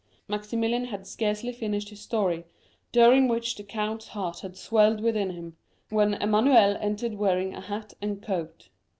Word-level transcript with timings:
Maximilian 0.27 0.85
had 0.85 1.05
scarcely 1.05 1.51
finished 1.51 1.89
his 1.89 1.99
story, 2.01 2.43
during 2.91 3.27
which 3.27 3.53
the 3.55 3.61
count's 3.61 4.07
heart 4.07 4.39
had 4.39 4.57
swelled 4.57 4.99
within 4.99 5.29
him, 5.29 5.57
when 5.91 6.15
Emmanuel 6.15 6.75
entered 6.81 7.13
wearing 7.13 7.53
a 7.53 7.61
hat 7.61 7.93
and 8.01 8.19
coat. 8.19 8.69